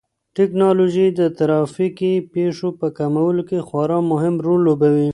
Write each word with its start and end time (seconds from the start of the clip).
ټیکنالوژي 0.37 1.07
د 1.19 1.21
ترافیکي 1.39 2.13
پېښو 2.33 2.69
په 2.79 2.87
کمولو 2.97 3.41
کې 3.49 3.59
خورا 3.67 3.99
مهم 4.11 4.35
رول 4.45 4.61
لوبوي. 4.67 5.09